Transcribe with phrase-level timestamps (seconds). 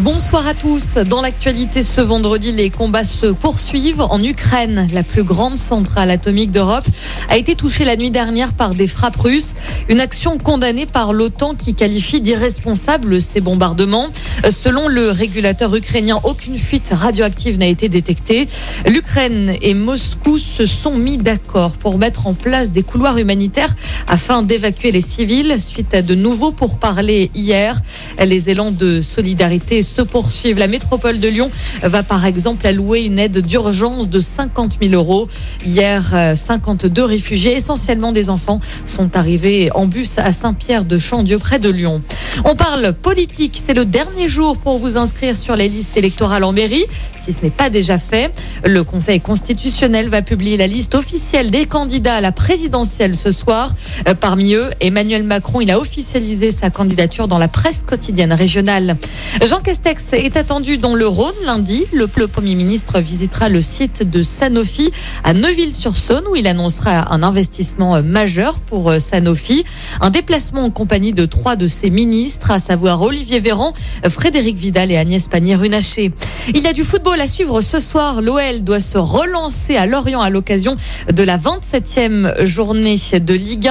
[0.00, 0.94] Bonsoir à tous.
[1.08, 4.88] Dans l'actualité ce vendredi, les combats se poursuivent en Ukraine.
[4.92, 6.84] La plus grande centrale atomique d'Europe
[7.28, 9.54] a été touchée la nuit dernière par des frappes russes.
[9.88, 14.08] Une action condamnée par l'OTAN qui qualifie d'irresponsable ces bombardements.
[14.50, 18.48] Selon le régulateur ukrainien, aucune fuite radioactive n'a été détectée.
[18.88, 23.76] L'Ukraine et Moscou se sont mis d'accord pour mettre en place des couloirs humanitaires
[24.08, 27.80] afin d'évacuer les civils suite à de nouveaux pourparlers hier.
[28.18, 30.58] Les élans de solidarité se poursuivent.
[30.58, 31.50] La métropole de Lyon
[31.82, 35.28] va par exemple allouer une aide d'urgence de 50 000 euros.
[35.64, 41.58] Hier, 52 réfugiés, essentiellement des enfants, sont arrivés en bus à Saint-Pierre de Chandieu près
[41.58, 42.02] de Lyon.
[42.44, 43.60] On parle politique.
[43.64, 46.84] C'est le dernier jour pour vous inscrire sur les listes électorales en mairie,
[47.16, 48.32] si ce n'est pas déjà fait.
[48.64, 53.74] Le Conseil constitutionnel va publier la liste officielle des candidats à la présidentielle ce soir.
[54.08, 58.96] Euh, parmi eux, Emmanuel Macron, il a officialisé sa candidature dans la presse quotidienne régionale.
[59.44, 61.84] Jean Castex est attendu dans le Rhône lundi.
[61.92, 64.92] Le, Premier ministre visitera le site de Sanofi
[65.24, 69.64] à Neuville-sur-Saône où il annoncera un investissement euh, majeur pour euh, Sanofi.
[70.00, 73.72] Un déplacement en compagnie de trois de ses ministres, à savoir Olivier Véran,
[74.08, 76.12] Frédéric Vidal et Agnès Pannier-Runacher.
[76.52, 78.20] Il y a du football à suivre ce soir.
[78.20, 80.76] L'OL doit se relancer à Lorient à l'occasion
[81.10, 83.68] de la 27e journée de Ligue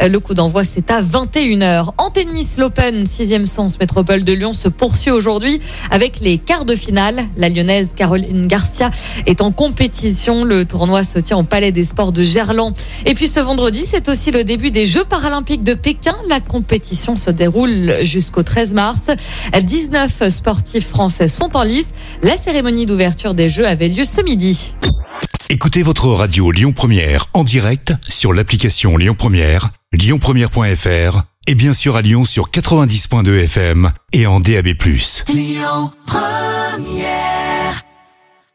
[0.00, 0.08] 1.
[0.08, 1.92] Le coup d'envoi, c'est à 21h.
[1.98, 5.60] En tennis, l'Open 6e sens métropole de Lyon se poursuit aujourd'hui
[5.92, 7.22] avec les quarts de finale.
[7.36, 8.90] La lyonnaise Caroline Garcia
[9.26, 10.42] est en compétition.
[10.42, 12.74] Le tournoi se tient au Palais des Sports de Gerland.
[13.04, 16.16] Et puis ce vendredi, c'est aussi le début des Jeux paralympiques de Pékin.
[16.28, 19.10] La compétition se déroule jusqu'au 13 mars.
[19.62, 21.92] 19 sportifs français sont en lice.
[22.22, 24.74] La cérémonie d'ouverture des Jeux avait lieu ce midi.
[25.48, 31.96] Écoutez votre radio Lyon Première en direct sur l'application Lyon Première, lyonpremière.fr et bien sûr
[31.96, 34.68] à Lyon sur 90.2 FM et en DAB+.
[35.28, 37.35] Lyon Première